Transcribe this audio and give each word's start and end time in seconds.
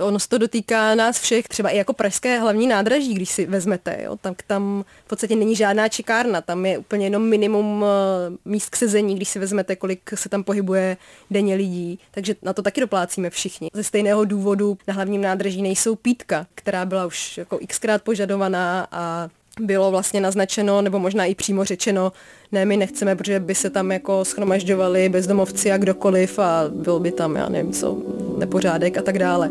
Ono 0.00 0.18
se 0.18 0.28
to 0.28 0.38
dotýká 0.38 0.94
nás 0.94 1.20
všech, 1.20 1.48
třeba 1.48 1.70
i 1.70 1.76
jako 1.76 1.92
pražské 1.92 2.38
hlavní 2.38 2.66
nádraží, 2.66 3.14
když 3.14 3.30
si 3.30 3.46
vezmete, 3.46 3.98
jo, 4.04 4.16
tam, 4.16 4.34
tam 4.46 4.84
v 5.04 5.08
podstatě 5.08 5.36
není 5.36 5.56
žádná 5.56 5.88
čekárna, 5.88 6.40
tam 6.40 6.66
je 6.66 6.78
úplně 6.78 7.06
jenom 7.06 7.22
minimum 7.28 7.84
eh, 7.84 8.36
míst 8.44 8.70
k 8.70 8.76
sezení, 8.76 9.16
když 9.16 9.28
si 9.28 9.38
vezmete, 9.38 9.76
kolik 9.76 10.10
se 10.14 10.28
tam 10.28 10.44
pohybuje 10.44 10.96
denně 11.30 11.54
lidí, 11.54 11.98
takže 12.10 12.34
na 12.42 12.52
to 12.52 12.62
taky 12.62 12.80
doplácíme 12.80 13.30
všichni. 13.30 13.70
Ze 13.74 13.84
stejného 13.84 14.24
důvodu 14.24 14.78
na 14.88 14.94
hlavním 14.94 15.22
nádraží 15.22 15.62
nejsou 15.62 15.94
pítka, 15.94 16.46
která 16.54 16.84
byla 16.84 17.06
už 17.06 17.38
jako 17.38 17.58
xkrát 17.68 18.02
požadovaná 18.02 18.88
a 18.92 19.28
bylo 19.60 19.90
vlastně 19.90 20.20
naznačeno, 20.20 20.82
nebo 20.82 20.98
možná 20.98 21.24
i 21.24 21.34
přímo 21.34 21.64
řečeno, 21.64 22.12
ne, 22.52 22.64
my 22.64 22.76
nechceme, 22.76 23.16
protože 23.16 23.40
by 23.40 23.54
se 23.54 23.70
tam 23.70 23.92
jako 23.92 24.24
schromažďovali 24.24 25.08
bezdomovci 25.08 25.72
a 25.72 25.78
kdokoliv 25.78 26.38
a 26.38 26.64
byl 26.68 27.00
by 27.00 27.12
tam, 27.12 27.36
já 27.36 27.48
nevím 27.48 27.72
co, 27.72 27.98
nepořádek 28.38 28.98
a 28.98 29.02
tak 29.02 29.18
dále. 29.18 29.50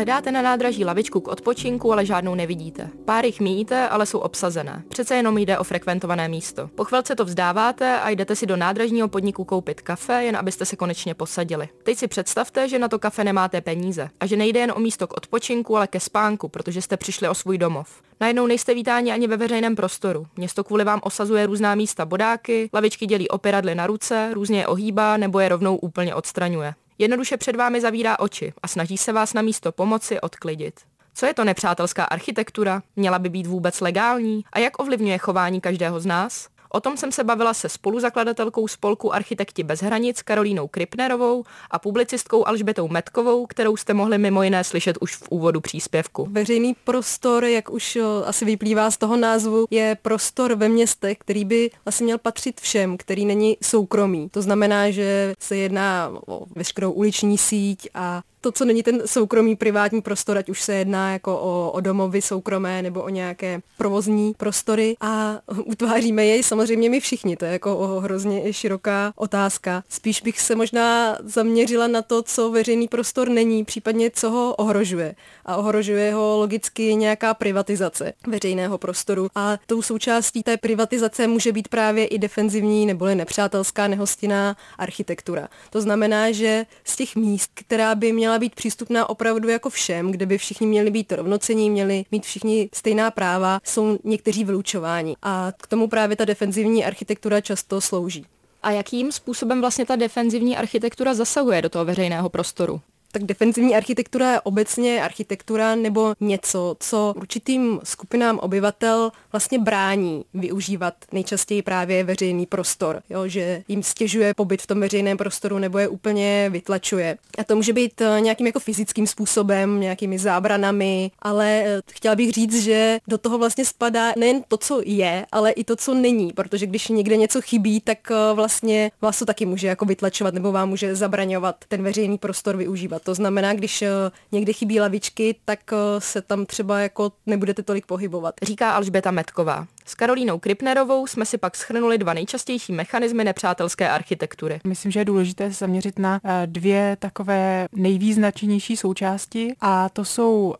Hledáte 0.00 0.32
na 0.32 0.42
nádraží 0.42 0.84
lavičku 0.84 1.20
k 1.20 1.28
odpočinku, 1.28 1.92
ale 1.92 2.06
žádnou 2.06 2.34
nevidíte. 2.34 2.88
Pár 3.04 3.24
jich 3.24 3.40
míjíte, 3.40 3.88
ale 3.88 4.06
jsou 4.06 4.18
obsazené. 4.18 4.82
Přece 4.88 5.16
jenom 5.16 5.38
jde 5.38 5.58
o 5.58 5.64
frekventované 5.64 6.28
místo. 6.28 6.70
Po 6.74 6.84
chvilce 6.84 7.16
to 7.16 7.24
vzdáváte 7.24 8.00
a 8.00 8.10
jdete 8.10 8.36
si 8.36 8.46
do 8.46 8.56
nádražního 8.56 9.08
podniku 9.08 9.44
koupit 9.44 9.80
kafe, 9.80 10.24
jen 10.24 10.36
abyste 10.36 10.64
se 10.64 10.76
konečně 10.76 11.14
posadili. 11.14 11.68
Teď 11.82 11.98
si 11.98 12.08
představte, 12.08 12.68
že 12.68 12.78
na 12.78 12.88
to 12.88 12.98
kafe 12.98 13.24
nemáte 13.24 13.60
peníze 13.60 14.08
a 14.20 14.26
že 14.26 14.36
nejde 14.36 14.60
jen 14.60 14.72
o 14.76 14.80
místo 14.80 15.06
k 15.06 15.16
odpočinku, 15.16 15.76
ale 15.76 15.86
ke 15.86 16.00
spánku, 16.00 16.48
protože 16.48 16.82
jste 16.82 16.96
přišli 16.96 17.28
o 17.28 17.34
svůj 17.34 17.58
domov. 17.58 18.02
Najednou 18.20 18.46
nejste 18.46 18.74
vítáni 18.74 19.12
ani 19.12 19.26
ve 19.26 19.36
veřejném 19.36 19.76
prostoru. 19.76 20.26
Město 20.36 20.64
kvůli 20.64 20.84
vám 20.84 21.00
osazuje 21.02 21.46
různá 21.46 21.74
místa 21.74 22.06
bodáky, 22.06 22.70
lavičky 22.74 23.06
dělí 23.06 23.28
operadly 23.28 23.74
na 23.74 23.86
ruce, 23.86 24.30
různě 24.34 24.58
je 24.58 24.66
ohýbá 24.66 25.16
nebo 25.16 25.40
je 25.40 25.48
rovnou 25.48 25.76
úplně 25.76 26.14
odstraňuje. 26.14 26.74
Jednoduše 27.00 27.36
před 27.36 27.56
vámi 27.56 27.80
zavírá 27.80 28.18
oči 28.18 28.52
a 28.62 28.68
snaží 28.68 28.98
se 28.98 29.12
vás 29.12 29.34
na 29.34 29.42
místo 29.42 29.72
pomoci 29.72 30.20
odklidit. 30.20 30.80
Co 31.14 31.26
je 31.26 31.34
to 31.34 31.44
nepřátelská 31.44 32.04
architektura? 32.04 32.82
Měla 32.96 33.18
by 33.18 33.28
být 33.28 33.46
vůbec 33.46 33.80
legální? 33.80 34.44
A 34.52 34.58
jak 34.58 34.82
ovlivňuje 34.82 35.18
chování 35.18 35.60
každého 35.60 36.00
z 36.00 36.06
nás? 36.06 36.48
O 36.72 36.80
tom 36.80 36.96
jsem 36.96 37.12
se 37.12 37.24
bavila 37.24 37.54
se 37.54 37.68
spoluzakladatelkou 37.68 38.68
spolku 38.68 39.14
Architekti 39.14 39.62
bez 39.62 39.82
hranic 39.82 40.22
Karolínou 40.22 40.68
Kripnerovou 40.68 41.44
a 41.70 41.78
publicistkou 41.78 42.48
Alžbetou 42.48 42.88
Metkovou, 42.88 43.46
kterou 43.46 43.76
jste 43.76 43.94
mohli 43.94 44.18
mimo 44.18 44.42
jiné 44.42 44.64
slyšet 44.64 44.98
už 45.00 45.16
v 45.16 45.28
úvodu 45.30 45.60
příspěvku. 45.60 46.26
Veřejný 46.30 46.76
prostor, 46.84 47.44
jak 47.44 47.70
už 47.70 47.98
asi 48.24 48.44
vyplývá 48.44 48.90
z 48.90 48.96
toho 48.96 49.16
názvu, 49.16 49.66
je 49.70 49.96
prostor 50.02 50.54
ve 50.54 50.68
městech, 50.68 51.18
který 51.18 51.44
by 51.44 51.70
asi 51.86 52.04
měl 52.04 52.18
patřit 52.18 52.60
všem, 52.60 52.96
který 52.96 53.24
není 53.24 53.56
soukromý. 53.62 54.28
To 54.28 54.42
znamená, 54.42 54.90
že 54.90 55.34
se 55.38 55.56
jedná 55.56 56.12
o 56.26 56.46
veškerou 56.56 56.92
uliční 56.92 57.38
síť 57.38 57.88
a 57.94 58.22
to, 58.40 58.52
co 58.52 58.64
není 58.64 58.82
ten 58.82 59.02
soukromý 59.06 59.56
privátní 59.56 60.02
prostor, 60.02 60.38
ať 60.38 60.48
už 60.48 60.62
se 60.62 60.74
jedná 60.74 61.12
jako 61.12 61.38
o, 61.38 61.70
o 61.70 61.80
domovy 61.80 62.22
soukromé 62.22 62.82
nebo 62.82 63.02
o 63.02 63.08
nějaké 63.08 63.60
provozní 63.78 64.34
prostory 64.36 64.96
a 65.00 65.38
utváříme 65.64 66.24
jej 66.24 66.42
samozřejmě 66.42 66.90
my 66.90 67.00
všichni. 67.00 67.36
To 67.36 67.44
je 67.44 67.52
jako 67.52 67.76
o 67.76 68.00
hrozně 68.00 68.52
široká 68.52 69.12
otázka. 69.16 69.84
Spíš 69.88 70.22
bych 70.22 70.40
se 70.40 70.54
možná 70.54 71.18
zaměřila 71.24 71.86
na 71.86 72.02
to, 72.02 72.22
co 72.22 72.50
veřejný 72.50 72.88
prostor 72.88 73.28
není, 73.28 73.64
případně 73.64 74.10
co 74.10 74.30
ho 74.30 74.54
ohrožuje. 74.54 75.14
A 75.46 75.56
ohrožuje 75.56 76.14
ho 76.14 76.38
logicky 76.38 76.94
nějaká 76.94 77.34
privatizace 77.34 78.12
veřejného 78.26 78.78
prostoru. 78.78 79.28
A 79.34 79.58
tou 79.66 79.82
součástí 79.82 80.42
té 80.42 80.56
privatizace 80.56 81.26
může 81.26 81.52
být 81.52 81.68
právě 81.68 82.06
i 82.06 82.18
defenzivní 82.18 82.86
neboli 82.86 83.14
nepřátelská 83.14 83.86
nehostinná 83.86 84.56
architektura. 84.78 85.48
To 85.70 85.80
znamená, 85.80 86.32
že 86.32 86.66
z 86.84 86.96
těch 86.96 87.16
míst, 87.16 87.50
která 87.54 87.94
by 87.94 88.12
měla 88.12 88.29
měla 88.30 88.38
být 88.38 88.54
přístupná 88.54 89.08
opravdu 89.10 89.48
jako 89.48 89.70
všem, 89.70 90.10
kde 90.10 90.26
by 90.26 90.38
všichni 90.38 90.66
měli 90.66 90.90
být 90.90 91.12
rovnocení, 91.12 91.70
měli 91.70 92.04
mít 92.10 92.24
všichni 92.24 92.68
stejná 92.74 93.10
práva, 93.10 93.60
jsou 93.64 93.98
někteří 94.04 94.44
vylučováni. 94.44 95.16
A 95.22 95.52
k 95.56 95.66
tomu 95.66 95.88
právě 95.88 96.16
ta 96.16 96.24
defenzivní 96.24 96.84
architektura 96.84 97.40
často 97.40 97.80
slouží. 97.80 98.26
A 98.62 98.70
jakým 98.70 99.12
způsobem 99.12 99.60
vlastně 99.60 99.86
ta 99.86 99.96
defenzivní 99.96 100.56
architektura 100.56 101.14
zasahuje 101.14 101.62
do 101.62 101.68
toho 101.68 101.84
veřejného 101.84 102.28
prostoru? 102.28 102.80
Tak 103.12 103.22
defenzivní 103.22 103.76
architektura 103.76 104.32
je 104.32 104.40
obecně 104.40 105.02
architektura 105.02 105.74
nebo 105.74 106.14
něco, 106.20 106.76
co 106.80 107.14
určitým 107.16 107.80
skupinám 107.84 108.38
obyvatel 108.38 109.12
vlastně 109.32 109.58
brání 109.58 110.24
využívat 110.34 110.94
nejčastěji 111.12 111.62
právě 111.62 112.04
veřejný 112.04 112.46
prostor, 112.46 113.02
jo, 113.10 113.28
že 113.28 113.62
jim 113.68 113.82
stěžuje 113.82 114.34
pobyt 114.34 114.62
v 114.62 114.66
tom 114.66 114.80
veřejném 114.80 115.16
prostoru 115.16 115.58
nebo 115.58 115.78
je 115.78 115.88
úplně 115.88 116.48
vytlačuje. 116.52 117.16
A 117.38 117.44
to 117.44 117.56
může 117.56 117.72
být 117.72 118.00
eh, 118.00 118.20
nějakým 118.20 118.46
jako 118.46 118.60
fyzickým 118.60 119.06
způsobem, 119.06 119.80
nějakými 119.80 120.18
zábranami, 120.18 121.10
ale 121.18 121.62
eh, 121.66 121.80
chtěla 121.90 122.14
bych 122.14 122.32
říct, 122.32 122.62
že 122.62 122.98
do 123.08 123.18
toho 123.18 123.38
vlastně 123.38 123.64
spadá 123.64 124.12
nejen 124.18 124.42
to, 124.48 124.56
co 124.56 124.80
je, 124.84 125.26
ale 125.32 125.50
i 125.50 125.64
to, 125.64 125.76
co 125.76 125.94
není, 125.94 126.32
protože 126.32 126.66
když 126.66 126.88
někde 126.88 127.16
něco 127.16 127.40
chybí, 127.40 127.80
tak 127.80 127.98
eh, 128.10 128.34
vlastně 128.34 128.90
vás 129.02 129.18
to 129.18 129.24
taky 129.24 129.46
může 129.46 129.66
jako 129.66 129.84
vytlačovat 129.84 130.34
nebo 130.34 130.52
vám 130.52 130.68
může 130.68 130.94
zabraňovat 130.94 131.56
ten 131.68 131.82
veřejný 131.82 132.18
prostor 132.18 132.56
využívat. 132.56 132.99
To 133.04 133.14
znamená, 133.14 133.54
když 133.54 133.82
eh, 133.82 133.88
někde 134.32 134.52
chybí 134.52 134.80
lavičky, 134.80 135.34
tak 135.44 135.72
eh, 135.72 135.76
se 136.00 136.22
tam 136.22 136.46
třeba 136.46 136.78
jako 136.80 137.12
nebudete 137.26 137.62
tolik 137.62 137.86
pohybovat. 137.86 138.34
Říká 138.42 138.72
Alžbeta 138.72 139.10
Metková. 139.10 139.66
S 139.86 139.94
Karolínou 139.94 140.38
Kripnerovou 140.38 141.06
jsme 141.06 141.26
si 141.26 141.38
pak 141.38 141.56
schrnuli 141.56 141.98
dva 141.98 142.14
nejčastější 142.14 142.72
mechanismy 142.72 143.24
nepřátelské 143.24 143.90
architektury. 143.90 144.60
Myslím, 144.66 144.92
že 144.92 145.00
je 145.00 145.04
důležité 145.04 145.52
se 145.52 145.58
zaměřit 145.58 145.98
na 145.98 146.20
eh, 146.24 146.42
dvě 146.46 146.96
takové 147.00 147.66
nejvýznačnější 147.72 148.76
součásti 148.76 149.54
a 149.60 149.88
to 149.88 150.04
jsou 150.04 150.54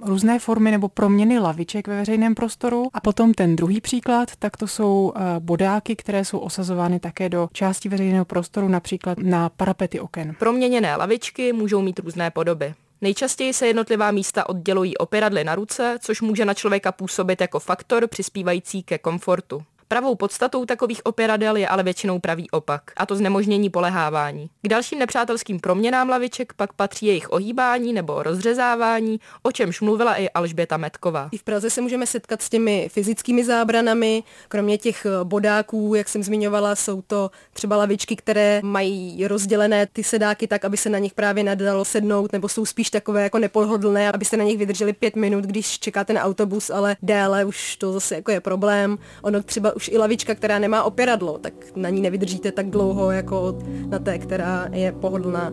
různé 0.00 0.38
formy 0.38 0.70
nebo 0.70 0.88
proměny 0.88 1.38
laviček 1.38 1.88
ve 1.88 1.96
veřejném 1.96 2.34
prostoru 2.34 2.88
a 2.92 3.00
potom 3.00 3.34
ten 3.34 3.56
druhý 3.56 3.80
příklad, 3.80 4.28
tak 4.38 4.56
to 4.56 4.66
jsou 4.66 5.12
bodáky, 5.38 5.96
které 5.96 6.24
jsou 6.24 6.38
osazovány 6.38 7.00
také 7.00 7.28
do 7.28 7.48
části 7.52 7.88
veřejného 7.88 8.24
prostoru, 8.24 8.68
například 8.68 9.18
na 9.18 9.48
parapety 9.48 10.00
oken. 10.00 10.34
Proměněné 10.38 10.96
lavičky 10.96 11.52
můžou 11.52 11.82
mít 11.82 11.98
různé 11.98 12.30
podoby. 12.30 12.74
Nejčastěji 13.00 13.52
se 13.52 13.66
jednotlivá 13.66 14.10
místa 14.10 14.48
oddělují 14.48 14.96
operadly 14.96 15.44
na 15.44 15.54
ruce, 15.54 15.98
což 16.00 16.20
může 16.20 16.44
na 16.44 16.54
člověka 16.54 16.92
působit 16.92 17.40
jako 17.40 17.60
faktor 17.60 18.06
přispívající 18.08 18.82
ke 18.82 18.98
komfortu. 18.98 19.62
Pravou 19.92 20.14
podstatou 20.14 20.64
takových 20.64 21.06
operadel 21.06 21.56
je 21.56 21.68
ale 21.68 21.82
většinou 21.82 22.18
pravý 22.18 22.50
opak, 22.50 22.82
a 22.96 23.06
to 23.06 23.16
znemožnění 23.16 23.70
polehávání. 23.70 24.50
K 24.62 24.68
dalším 24.68 24.98
nepřátelským 24.98 25.60
proměnám 25.60 26.08
laviček 26.08 26.52
pak 26.52 26.72
patří 26.72 27.06
jejich 27.06 27.32
ohýbání 27.32 27.92
nebo 27.92 28.22
rozřezávání, 28.22 29.20
o 29.42 29.52
čemž 29.52 29.80
mluvila 29.80 30.14
i 30.14 30.28
Alžběta 30.28 30.76
Metková. 30.76 31.28
I 31.32 31.38
v 31.38 31.42
Praze 31.42 31.70
se 31.70 31.80
můžeme 31.80 32.06
setkat 32.06 32.42
s 32.42 32.48
těmi 32.48 32.88
fyzickými 32.92 33.44
zábranami, 33.44 34.22
kromě 34.48 34.78
těch 34.78 35.06
bodáků, 35.24 35.94
jak 35.94 36.08
jsem 36.08 36.22
zmiňovala, 36.22 36.76
jsou 36.76 37.02
to 37.02 37.30
třeba 37.52 37.76
lavičky, 37.76 38.16
které 38.16 38.60
mají 38.64 39.26
rozdělené 39.26 39.86
ty 39.86 40.04
sedáky 40.04 40.46
tak, 40.46 40.64
aby 40.64 40.76
se 40.76 40.88
na 40.88 40.98
nich 40.98 41.14
právě 41.14 41.44
nadalo 41.44 41.84
sednout, 41.84 42.32
nebo 42.32 42.48
jsou 42.48 42.66
spíš 42.66 42.90
takové 42.90 43.22
jako 43.22 43.38
nepohodlné, 43.38 44.12
aby 44.12 44.24
se 44.24 44.36
na 44.36 44.44
nich 44.44 44.58
vydrželi 44.58 44.92
pět 44.92 45.16
minut, 45.16 45.44
když 45.44 45.78
čekáte 45.78 46.12
na 46.12 46.22
autobus, 46.22 46.70
ale 46.70 46.96
déle 47.02 47.44
už 47.44 47.76
to 47.76 47.92
zase 47.92 48.14
jako 48.14 48.30
je 48.30 48.40
problém. 48.40 48.98
Ono 49.22 49.42
třeba 49.42 49.79
už 49.80 49.88
i 49.88 49.98
lavička, 49.98 50.34
která 50.34 50.58
nemá 50.58 50.82
opěradlo, 50.82 51.38
tak 51.38 51.52
na 51.76 51.88
ní 51.88 52.00
nevydržíte 52.00 52.52
tak 52.52 52.70
dlouho 52.70 53.10
jako 53.10 53.58
na 53.88 53.98
té, 53.98 54.18
která 54.18 54.68
je 54.72 54.92
pohodlná. 54.92 55.52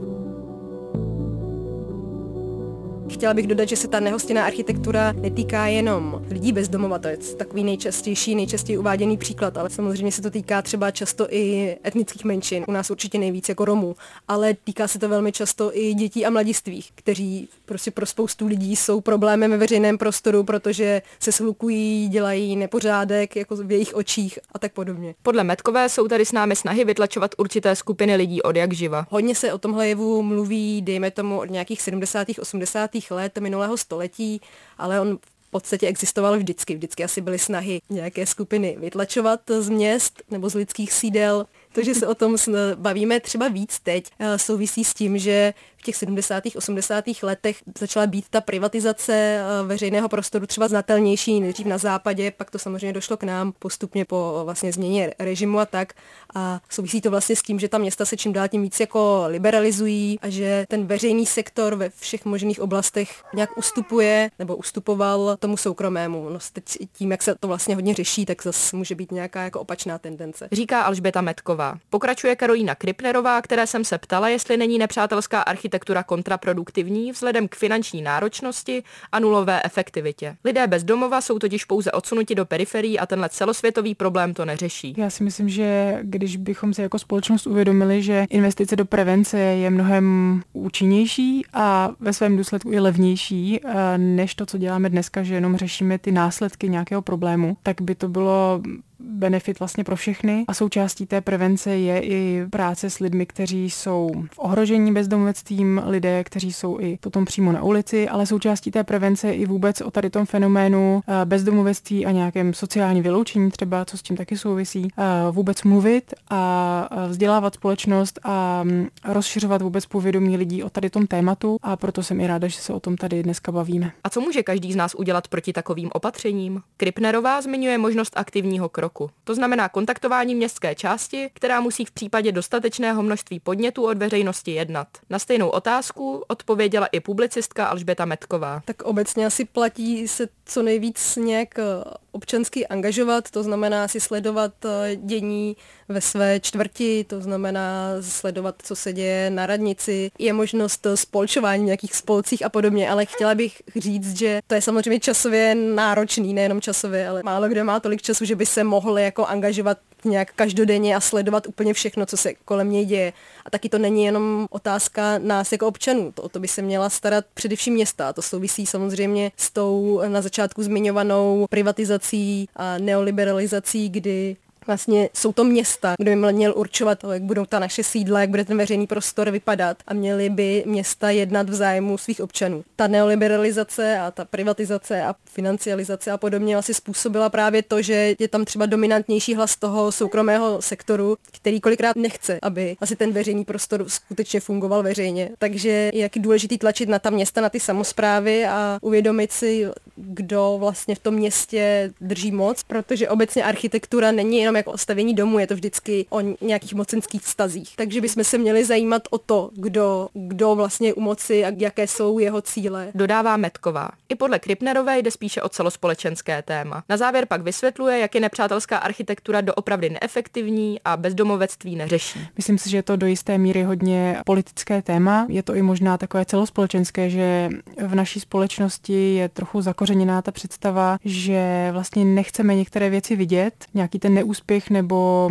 Chtěla 3.09 3.33
bych 3.33 3.47
dodat, 3.47 3.69
že 3.69 3.75
se 3.75 3.87
ta 3.87 3.99
nehostinná 3.99 4.45
architektura 4.45 5.11
netýká 5.11 5.67
jenom 5.67 6.25
lidí 6.29 6.51
bez 6.51 6.67
domova, 6.67 6.99
to 6.99 7.07
je 7.07 7.17
takový 7.17 7.63
nejčastější, 7.63 8.35
nejčastěji 8.35 8.77
uváděný 8.77 9.17
příklad, 9.17 9.57
ale 9.57 9.69
samozřejmě 9.69 10.11
se 10.11 10.21
to 10.21 10.29
týká 10.29 10.61
třeba 10.61 10.91
často 10.91 11.27
i 11.29 11.75
etnických 11.85 12.25
menšin, 12.25 12.65
u 12.67 12.71
nás 12.71 12.91
určitě 12.91 13.17
nejvíc 13.17 13.49
jako 13.49 13.65
Romů, 13.65 13.95
ale 14.27 14.53
týká 14.53 14.87
se 14.87 14.99
to 14.99 15.09
velmi 15.09 15.31
často 15.31 15.77
i 15.77 15.93
dětí 15.93 16.25
a 16.25 16.29
mladistvých, 16.29 16.91
kteří 16.95 17.49
prostě 17.65 17.91
pro 17.91 18.05
spoustu 18.05 18.47
lidí 18.47 18.75
jsou 18.75 19.01
problémem 19.01 19.51
ve 19.51 19.57
veřejném 19.57 19.97
prostoru, 19.97 20.43
protože 20.43 21.01
se 21.19 21.31
shlukují, 21.31 22.07
dělají 22.07 22.55
nepořádek 22.55 23.35
jako 23.35 23.55
v 23.55 23.71
jejich 23.71 23.95
očích 23.95 24.39
a 24.51 24.59
tak 24.59 24.71
podobně. 24.71 25.15
Podle 25.23 25.43
Metkové 25.43 25.89
jsou 25.89 26.07
tady 26.07 26.25
s 26.25 26.31
námi 26.31 26.55
snahy 26.55 26.85
vytlačovat 26.85 27.35
určité 27.37 27.75
skupiny 27.75 28.15
lidí 28.15 28.41
od 28.41 28.55
jak 28.55 28.73
živa. 28.73 29.07
Hodně 29.09 29.35
se 29.35 29.53
o 29.53 29.57
tomhle 29.57 29.87
jevu 29.87 30.23
mluví, 30.23 30.81
dejme 30.81 31.11
tomu, 31.11 31.39
od 31.39 31.49
nějakých 31.49 31.81
70. 31.81 32.27
80 32.39 32.96
let 33.11 33.37
minulého 33.37 33.77
století, 33.77 34.41
ale 34.77 35.01
on 35.01 35.17
v 35.47 35.51
podstatě 35.51 35.87
existoval 35.87 36.37
vždycky. 36.37 36.75
Vždycky 36.75 37.03
asi 37.03 37.21
byly 37.21 37.39
snahy 37.39 37.81
nějaké 37.89 38.25
skupiny 38.25 38.75
vytlačovat 38.79 39.39
z 39.59 39.69
měst 39.69 40.23
nebo 40.31 40.49
z 40.49 40.53
lidských 40.53 40.93
sídel. 40.93 41.45
To, 41.73 41.83
že 41.83 41.95
se 41.95 42.07
o 42.07 42.15
tom 42.15 42.37
bavíme 42.75 43.19
třeba 43.19 43.47
víc 43.47 43.79
teď, 43.79 44.11
eh, 44.19 44.39
souvisí 44.39 44.83
s 44.83 44.93
tím, 44.93 45.17
že 45.17 45.53
těch 45.87 45.95
70. 45.95 46.43
80. 46.55 47.05
letech 47.23 47.57
začala 47.79 48.07
být 48.07 48.25
ta 48.29 48.41
privatizace 48.41 49.13
eh, 49.13 49.67
veřejného 49.67 50.09
prostoru 50.09 50.47
třeba 50.47 50.67
znatelnější, 50.67 51.39
nejdřív 51.39 51.67
na 51.67 51.77
západě, 51.77 52.31
pak 52.31 52.51
to 52.51 52.59
samozřejmě 52.59 52.93
došlo 52.93 53.17
k 53.17 53.23
nám 53.23 53.53
postupně 53.59 54.05
po 54.05 54.41
vlastně 54.43 54.71
změně 54.71 55.13
režimu 55.19 55.59
a 55.59 55.65
tak. 55.65 55.93
A 56.35 56.61
souvisí 56.69 57.01
to 57.01 57.09
vlastně 57.09 57.35
s 57.35 57.41
tím, 57.41 57.59
že 57.59 57.69
ta 57.69 57.77
města 57.77 58.05
se 58.05 58.17
čím 58.17 58.33
dál 58.33 58.47
tím 58.47 58.61
víc 58.61 58.79
jako 58.79 59.23
liberalizují 59.27 60.19
a 60.21 60.29
že 60.29 60.65
ten 60.69 60.85
veřejný 60.85 61.25
sektor 61.25 61.75
ve 61.75 61.89
všech 61.89 62.25
možných 62.25 62.59
oblastech 62.59 63.23
nějak 63.33 63.57
ustupuje 63.57 64.29
nebo 64.39 64.55
ustupoval 64.55 65.37
tomu 65.39 65.57
soukromému. 65.57 66.29
No 66.29 66.39
teď 66.53 66.63
tím, 66.93 67.11
jak 67.11 67.23
se 67.23 67.35
to 67.39 67.47
vlastně 67.47 67.75
hodně 67.75 67.93
řeší, 67.93 68.25
tak 68.25 68.43
zase 68.43 68.75
může 68.75 68.95
být 68.95 69.11
nějaká 69.11 69.43
jako 69.43 69.59
opačná 69.59 69.97
tendence. 69.97 70.47
Říká 70.51 70.81
Alžběta 70.81 71.21
Metková. 71.21 71.77
Pokračuje 71.89 72.35
Karolína 72.35 72.75
Kripnerová, 72.75 73.41
které 73.41 73.67
jsem 73.67 73.85
se 73.85 73.97
ptala, 73.97 74.29
jestli 74.29 74.57
není 74.57 74.77
nepřátelská 74.77 75.41
architektura 75.41 75.76
kontraproduktivní 76.03 77.11
vzhledem 77.11 77.47
k 77.47 77.55
finanční 77.55 78.01
náročnosti 78.01 78.83
a 79.11 79.19
nulové 79.19 79.61
efektivitě. 79.63 80.35
Lidé 80.43 80.67
bez 80.67 80.83
domova 80.83 81.21
jsou 81.21 81.39
totiž 81.39 81.65
pouze 81.65 81.91
odsunuti 81.91 82.35
do 82.35 82.45
periferií 82.45 82.99
a 82.99 83.05
tenhle 83.05 83.29
celosvětový 83.29 83.95
problém 83.95 84.33
to 84.33 84.45
neřeší. 84.45 84.93
Já 84.97 85.09
si 85.09 85.23
myslím, 85.23 85.49
že 85.49 85.99
když 86.01 86.37
bychom 86.37 86.73
si 86.73 86.81
jako 86.81 86.99
společnost 86.99 87.47
uvědomili, 87.47 88.03
že 88.03 88.25
investice 88.29 88.75
do 88.75 88.85
prevence 88.85 89.39
je 89.39 89.69
mnohem 89.69 90.41
účinnější 90.53 91.45
a 91.53 91.89
ve 91.99 92.13
svém 92.13 92.37
důsledku 92.37 92.71
i 92.71 92.79
levnější, 92.79 93.59
eh, 93.63 93.97
než 93.97 94.35
to, 94.35 94.45
co 94.45 94.57
děláme 94.57 94.89
dneska, 94.89 95.23
že 95.23 95.35
jenom 95.35 95.57
řešíme 95.57 95.99
ty 95.99 96.11
následky 96.11 96.69
nějakého 96.69 97.01
problému, 97.01 97.57
tak 97.63 97.81
by 97.81 97.95
to 97.95 98.09
bylo 98.09 98.61
benefit 98.99 99.59
vlastně 99.59 99.83
pro 99.83 99.95
všechny 99.95 100.45
a 100.47 100.53
součástí 100.53 101.05
té 101.05 101.21
prevence 101.21 101.69
je 101.75 102.01
i 102.01 102.45
práce 102.49 102.89
s 102.89 102.99
lidmi, 102.99 103.25
kteří 103.25 103.69
jsou 103.69 104.11
v 104.31 104.39
ohrožení 104.39 104.93
bezdomovectvím, 104.93 105.81
lidé, 105.85 106.23
kteří 106.23 106.53
jsou 106.53 106.79
i 106.79 106.97
potom 107.01 107.25
přímo 107.25 107.51
na 107.51 107.63
ulici, 107.63 108.09
ale 108.09 108.25
součástí 108.25 108.71
té 108.71 108.83
prevence 108.83 109.27
je 109.27 109.33
i 109.33 109.45
vůbec 109.45 109.81
o 109.81 109.91
tady 109.91 110.09
tom 110.09 110.25
fenoménu 110.25 111.01
eh, 111.07 111.25
bezdomovectví 111.25 112.05
a 112.05 112.11
nějakém 112.11 112.53
sociální 112.53 113.01
vyloučení 113.01 113.51
třeba, 113.51 113.85
co 113.85 113.97
s 113.97 114.01
tím 114.01 114.17
taky 114.17 114.37
souvisí, 114.37 114.87
eh, 114.97 115.03
vůbec 115.31 115.63
mluvit 115.63 116.13
a 116.29 116.89
eh, 116.91 117.07
vzdělávat 117.09 117.53
společnost 117.55 118.19
a 118.23 118.63
mm, 118.63 118.87
rozšiřovat 119.05 119.61
vůbec 119.61 119.85
povědomí 119.85 120.37
lidí 120.37 120.63
o 120.63 120.69
tady 120.69 120.89
tom 120.89 121.07
tématu 121.07 121.57
a 121.61 121.75
proto 121.75 122.03
jsem 122.03 122.21
i 122.21 122.27
ráda, 122.27 122.47
že 122.47 122.57
se 122.57 122.73
o 122.73 122.79
tom 122.79 122.97
tady 122.97 123.23
dneska 123.23 123.51
bavíme. 123.51 123.91
A 124.03 124.09
co 124.09 124.21
může 124.21 124.43
každý 124.43 124.73
z 124.73 124.75
nás 124.75 124.95
udělat 124.95 125.27
proti 125.27 125.53
takovým 125.53 125.89
opatřením? 125.93 126.61
Kripnerová 126.77 127.41
zmiňuje 127.41 127.77
možnost 127.77 128.13
aktivního 128.15 128.69
kroku 128.69 128.86
roku. 128.87 129.09
To 129.23 129.35
znamená 129.35 129.69
kontaktování 129.69 130.35
městské 130.35 130.75
části, 130.75 131.29
která 131.33 131.61
musí 131.61 131.85
v 131.85 131.91
případě 131.91 132.31
dostatečného 132.31 133.03
množství 133.03 133.39
podnětů 133.39 133.85
od 133.85 133.97
veřejnosti 133.97 134.51
jednat. 134.51 134.87
Na 135.09 135.19
stejnou 135.19 135.49
otázku 135.49 136.23
odpověděla 136.27 136.87
i 136.91 136.99
publicistka 136.99 137.67
Alžběta 137.67 138.05
Metková. 138.05 138.61
Tak 138.65 138.81
obecně 138.81 139.25
asi 139.25 139.45
platí 139.45 140.07
se 140.07 140.27
co 140.47 140.63
nejvíc 140.63 141.15
nějak 141.15 141.59
eh, 141.59 141.63
občansky 142.11 142.67
angažovat, 142.67 143.31
to 143.31 143.43
znamená 143.43 143.87
si 143.87 143.99
sledovat 143.99 144.53
eh, 144.65 144.95
dění 144.95 145.57
ve 145.89 146.01
své 146.01 146.39
čtvrti, 146.39 147.05
to 147.09 147.21
znamená 147.21 147.89
sledovat, 148.01 148.55
co 148.63 148.75
se 148.75 148.93
děje 148.93 149.29
na 149.29 149.45
radnici. 149.45 150.11
Je 150.19 150.33
možnost 150.33 150.85
eh, 150.85 150.97
spolčování 150.97 151.63
v 151.63 151.65
nějakých 151.65 151.95
spolcích 151.95 152.45
a 152.45 152.49
podobně, 152.49 152.89
ale 152.89 153.05
chtěla 153.05 153.35
bych 153.35 153.61
říct, 153.75 154.17
že 154.17 154.39
to 154.47 154.55
je 154.55 154.61
samozřejmě 154.61 154.99
časově 154.99 155.55
náročný, 155.55 156.33
nejenom 156.33 156.61
časově, 156.61 157.09
ale 157.09 157.21
málo 157.23 157.49
kdo 157.49 157.65
má 157.65 157.79
tolik 157.79 158.01
času, 158.01 158.25
že 158.25 158.35
by 158.35 158.45
se 158.45 158.63
mohl 158.63 158.99
jako 158.99 159.25
angažovat 159.25 159.77
nějak 160.09 160.33
každodenně 160.33 160.95
a 160.95 160.99
sledovat 160.99 161.47
úplně 161.47 161.73
všechno, 161.73 162.05
co 162.05 162.17
se 162.17 162.33
kolem 162.33 162.71
něj 162.71 162.85
děje. 162.85 163.13
A 163.45 163.49
taky 163.49 163.69
to 163.69 163.77
není 163.77 164.05
jenom 164.05 164.47
otázka 164.49 165.17
nás 165.17 165.51
jako 165.51 165.67
občanů, 165.67 166.11
to, 166.11 166.21
o 166.21 166.29
to 166.29 166.39
by 166.39 166.47
se 166.47 166.61
měla 166.61 166.89
starat 166.89 167.25
především 167.33 167.73
města. 167.73 168.13
To 168.13 168.21
souvisí 168.21 168.65
samozřejmě 168.65 169.31
s 169.37 169.51
tou 169.51 170.01
na 170.07 170.21
začátku 170.21 170.63
zmiňovanou 170.63 171.45
privatizací 171.49 172.49
a 172.55 172.77
neoliberalizací, 172.77 173.89
kdy 173.89 174.35
Vlastně 174.67 175.09
jsou 175.13 175.33
to 175.33 175.43
města, 175.43 175.95
kde 175.97 176.15
by 176.15 176.33
měl 176.33 176.53
určovat, 176.55 177.03
jak 177.11 177.21
budou 177.21 177.45
ta 177.45 177.59
naše 177.59 177.83
sídla, 177.83 178.21
jak 178.21 178.29
bude 178.29 178.45
ten 178.45 178.57
veřejný 178.57 178.87
prostor 178.87 179.29
vypadat 179.31 179.77
a 179.87 179.93
měly 179.93 180.29
by 180.29 180.63
města 180.65 181.09
jednat 181.09 181.49
v 181.49 181.53
zájmu 181.53 181.97
svých 181.97 182.21
občanů. 182.21 182.63
Ta 182.75 182.87
neoliberalizace 182.87 183.99
a 183.99 184.11
ta 184.11 184.25
privatizace 184.25 185.01
a 185.01 185.15
financializace 185.25 186.11
a 186.11 186.17
podobně 186.17 186.55
asi 186.55 186.73
způsobila 186.73 187.29
právě 187.29 187.63
to, 187.63 187.81
že 187.81 188.15
je 188.19 188.27
tam 188.27 188.45
třeba 188.45 188.65
dominantnější 188.65 189.35
hlas 189.35 189.55
toho 189.55 189.91
soukromého 189.91 190.61
sektoru, 190.61 191.17
který 191.31 191.61
kolikrát 191.61 191.95
nechce, 191.95 192.39
aby 192.41 192.77
asi 192.81 192.95
ten 192.95 193.11
veřejný 193.11 193.45
prostor 193.45 193.85
skutečně 193.87 194.39
fungoval 194.39 194.83
veřejně. 194.83 195.29
Takže 195.37 195.69
je 195.69 196.01
jaký 196.01 196.19
důležitý 196.19 196.57
tlačit 196.57 196.89
na 196.89 196.99
ta 196.99 197.09
města, 197.09 197.41
na 197.41 197.49
ty 197.49 197.59
samozprávy 197.59 198.45
a 198.45 198.77
uvědomit 198.81 199.31
si, 199.31 199.65
kdo 199.97 200.55
vlastně 200.59 200.95
v 200.95 200.99
tom 200.99 201.13
městě 201.13 201.93
drží 202.01 202.31
moc, 202.31 202.63
protože 202.63 203.09
obecně 203.09 203.43
architektura 203.43 204.11
není 204.11 204.37
jenom 204.37 204.55
jako 204.55 204.71
o 204.71 204.77
stavění 204.77 205.13
domu, 205.13 205.39
je 205.39 205.47
to 205.47 205.53
vždycky 205.53 206.05
o 206.09 206.21
nějakých 206.41 206.73
mocenských 206.73 207.21
vztazích. 207.21 207.73
Takže 207.75 208.01
bychom 208.01 208.23
se 208.23 208.37
měli 208.37 208.65
zajímat 208.65 209.01
o 209.09 209.17
to, 209.17 209.49
kdo, 209.53 210.07
kdo 210.13 210.55
vlastně 210.55 210.87
je 210.87 210.93
u 210.93 211.01
moci 211.01 211.45
a 211.45 211.51
jaké 211.57 211.87
jsou 211.87 212.19
jeho 212.19 212.41
cíle. 212.41 212.91
Dodává 212.95 213.37
Metková. 213.37 213.89
I 214.09 214.15
podle 214.15 214.39
Kripnerové 214.39 214.99
jde 214.99 215.11
spíše 215.11 215.41
o 215.41 215.49
celospolečenské 215.49 216.41
téma. 216.41 216.83
Na 216.89 216.97
závěr 216.97 217.25
pak 217.25 217.41
vysvětluje, 217.41 217.99
jak 217.99 218.15
je 218.15 218.21
nepřátelská 218.21 218.77
architektura 218.77 219.41
doopravdy 219.41 219.89
neefektivní 219.89 220.79
a 220.85 220.97
bezdomovectví 220.97 221.75
neřeší. 221.75 222.19
Myslím 222.37 222.57
si, 222.57 222.69
že 222.69 222.77
je 222.77 222.83
to 222.83 222.95
do 222.95 223.07
jisté 223.07 223.37
míry 223.37 223.63
hodně 223.63 224.17
politické 224.25 224.81
téma. 224.81 225.25
Je 225.29 225.43
to 225.43 225.55
i 225.55 225.61
možná 225.61 225.97
takové 225.97 226.25
celospolečenské, 226.25 227.09
že 227.09 227.49
v 227.81 227.95
naší 227.95 228.19
společnosti 228.19 229.13
je 229.13 229.29
trochu 229.29 229.61
zakořeněná 229.87 230.21
ta 230.21 230.31
představa, 230.31 230.97
že 231.05 231.69
vlastně 231.71 232.05
nechceme 232.05 232.55
některé 232.55 232.89
věci 232.89 233.15
vidět, 233.15 233.65
nějaký 233.73 233.99
ten 233.99 234.13
neúspěch 234.13 234.69
nebo 234.69 235.29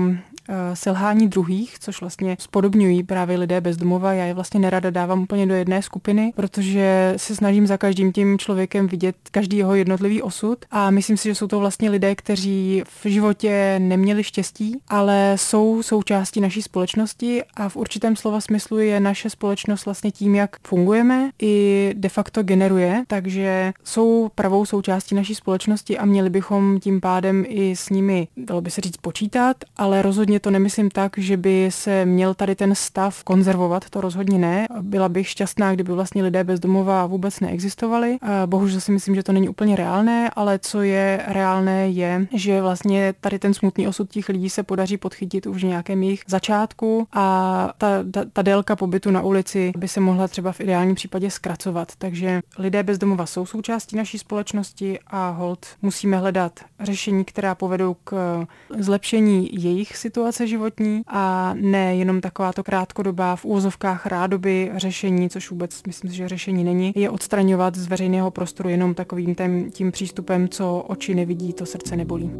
selhání 0.74 1.28
druhých, 1.28 1.78
což 1.78 2.00
vlastně 2.00 2.36
spodobňují 2.40 3.02
právě 3.02 3.38
lidé 3.38 3.60
bez 3.60 3.76
domova. 3.76 4.12
Já 4.12 4.24
je 4.24 4.34
vlastně 4.34 4.60
nerada 4.60 4.90
dávám 4.90 5.22
úplně 5.22 5.46
do 5.46 5.54
jedné 5.54 5.82
skupiny, 5.82 6.32
protože 6.36 7.14
se 7.16 7.36
snažím 7.36 7.66
za 7.66 7.76
každým 7.76 8.12
tím 8.12 8.38
člověkem 8.38 8.86
vidět 8.86 9.16
každý 9.30 9.56
jeho 9.56 9.74
jednotlivý 9.74 10.22
osud. 10.22 10.58
A 10.70 10.90
myslím 10.90 11.16
si, 11.16 11.28
že 11.28 11.34
jsou 11.34 11.46
to 11.46 11.60
vlastně 11.60 11.90
lidé, 11.90 12.14
kteří 12.14 12.82
v 13.02 13.06
životě 13.06 13.76
neměli 13.78 14.24
štěstí, 14.24 14.78
ale 14.88 15.32
jsou 15.36 15.82
součástí 15.82 16.40
naší 16.40 16.62
společnosti. 16.62 17.42
A 17.54 17.68
v 17.68 17.76
určitém 17.76 18.16
slova 18.16 18.40
smyslu 18.40 18.78
je 18.78 19.00
naše 19.00 19.30
společnost 19.30 19.84
vlastně 19.84 20.10
tím, 20.10 20.34
jak 20.34 20.56
fungujeme, 20.66 21.30
i 21.42 21.90
de 21.96 22.08
facto 22.08 22.42
generuje, 22.42 23.04
takže 23.06 23.72
jsou 23.84 24.30
pravou 24.34 24.64
součástí 24.64 25.14
naší 25.14 25.34
společnosti 25.34 25.98
a 25.98 26.04
měli 26.04 26.30
bychom 26.30 26.80
tím 26.80 27.00
pádem 27.00 27.44
i 27.48 27.76
s 27.76 27.90
nimi, 27.90 28.28
dalo 28.36 28.60
by 28.60 28.70
se 28.70 28.80
říct, 28.80 28.96
počítat, 28.96 29.56
ale 29.76 30.02
rozhodně 30.02 30.35
rozhodně 30.36 30.40
to 30.40 30.50
nemyslím 30.50 30.90
tak, 30.90 31.18
že 31.18 31.36
by 31.36 31.68
se 31.70 32.04
měl 32.04 32.34
tady 32.34 32.54
ten 32.54 32.74
stav 32.74 33.24
konzervovat, 33.24 33.90
to 33.90 34.00
rozhodně 34.00 34.38
ne. 34.38 34.66
Byla 34.80 35.08
bych 35.08 35.28
šťastná, 35.28 35.74
kdyby 35.74 35.92
vlastně 35.92 36.22
lidé 36.22 36.44
bez 36.44 36.60
domova 36.60 37.06
vůbec 37.06 37.40
neexistovali. 37.40 38.18
Bohužel 38.46 38.80
si 38.80 38.92
myslím, 38.92 39.14
že 39.14 39.22
to 39.22 39.32
není 39.32 39.48
úplně 39.48 39.76
reálné, 39.76 40.30
ale 40.36 40.58
co 40.58 40.82
je 40.82 41.24
reálné 41.28 41.88
je, 41.88 42.26
že 42.34 42.62
vlastně 42.62 43.14
tady 43.20 43.38
ten 43.38 43.54
smutný 43.54 43.88
osud 43.88 44.10
těch 44.10 44.28
lidí 44.28 44.50
se 44.50 44.62
podaří 44.62 44.96
podchytit 44.96 45.46
už 45.46 45.64
v 45.64 45.66
nějakém 45.66 46.02
jejich 46.02 46.22
začátku 46.28 47.08
a 47.12 47.68
ta, 47.78 48.04
ta, 48.10 48.24
ta 48.32 48.42
délka 48.42 48.76
pobytu 48.76 49.10
na 49.10 49.22
ulici 49.22 49.72
by 49.76 49.88
se 49.88 50.00
mohla 50.00 50.28
třeba 50.28 50.52
v 50.52 50.60
ideálním 50.60 50.94
případě 50.94 51.30
zkracovat. 51.30 51.92
Takže 51.98 52.40
lidé 52.58 52.82
bez 52.82 52.98
domova 52.98 53.26
jsou 53.26 53.46
součástí 53.46 53.96
naší 53.96 54.18
společnosti 54.18 54.98
a 55.06 55.30
hold 55.30 55.66
musíme 55.82 56.18
hledat 56.18 56.60
řešení, 56.80 57.24
která 57.24 57.54
povedou 57.54 57.96
k 58.04 58.44
zlepšení 58.78 59.48
jejich 59.52 59.96
situace 59.96 60.25
situace 60.26 60.46
životní 60.46 61.02
a 61.06 61.54
ne 61.54 61.96
jenom 61.96 62.20
taková 62.20 62.52
to 62.52 62.64
krátkodobá 62.64 63.36
v 63.36 63.44
úvozovkách 63.44 64.06
rádoby 64.06 64.72
řešení, 64.76 65.30
což 65.30 65.50
vůbec 65.50 65.82
myslím 65.86 66.12
že 66.12 66.28
řešení 66.28 66.64
není, 66.64 66.92
je 66.96 67.10
odstraňovat 67.10 67.74
z 67.74 67.86
veřejného 67.86 68.30
prostoru 68.30 68.68
jenom 68.68 68.94
takovým 68.94 69.34
tím, 69.34 69.70
tím 69.70 69.92
přístupem, 69.92 70.48
co 70.48 70.84
oči 70.88 71.14
nevidí, 71.14 71.52
to 71.52 71.66
srdce 71.66 71.96
nebolí. 71.96 72.30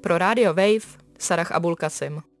Pro 0.00 0.18
Radio 0.18 0.54
Wave 0.54 0.86
Sarah 1.18 1.52
Abulkasim. 1.52 2.33